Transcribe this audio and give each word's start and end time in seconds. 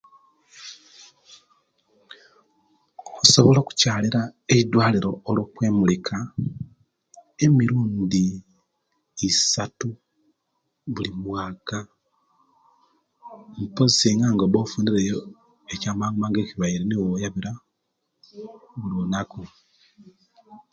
Osobola 3.23 3.59
okukyalira 3.61 4.21
eidwaliro 4.53 5.11
olwe 5.29 5.43
kwemulika 5.53 6.15
emirundi 7.45 8.25
isatu 9.27 9.89
buli 10.93 11.11
mwaka 11.23 11.77
okusinga 13.63 13.73
pozi 13.75 14.09
nga 14.35 14.45
obaire 14.47 14.59
ofunire 14.65 14.99
yo 15.09 15.19
kyamangumangu 15.81 16.37
ekirwaire 16.41 16.85